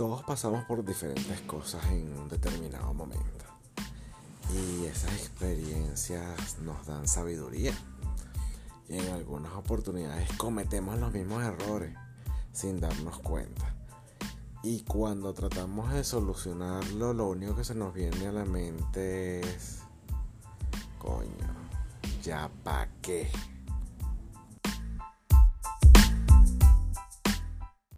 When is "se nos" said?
17.64-17.92